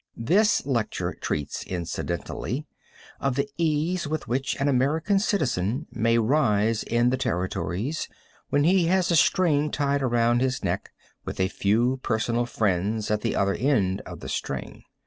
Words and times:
This 0.17 0.65
lecture 0.65 1.13
treats 1.13 1.63
incidentally 1.63 2.65
of 3.19 3.35
the 3.35 3.47
ease 3.57 4.07
with 4.07 4.27
which 4.27 4.59
an 4.59 4.67
American 4.67 5.19
citizen 5.19 5.85
may 5.91 6.17
rise 6.17 6.81
in 6.81 7.11
the 7.11 7.17
Territories, 7.17 8.07
when 8.49 8.63
he 8.63 8.85
has 8.85 9.11
a 9.11 9.15
string 9.15 9.69
tied 9.69 10.01
around 10.01 10.41
his 10.41 10.63
neck, 10.63 10.89
with 11.23 11.39
a 11.39 11.49
few 11.49 11.97
personal 12.01 12.47
friends 12.47 13.11
at 13.11 13.21
the 13.21 13.35
other 13.35 13.53
end 13.53 14.01
of 14.07 14.21
the 14.21 14.27
string. 14.27 14.81